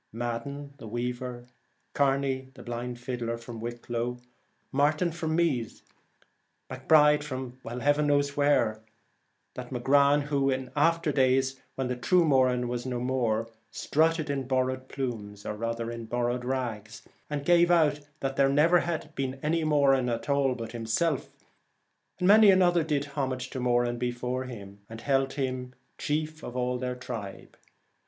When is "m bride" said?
6.71-7.23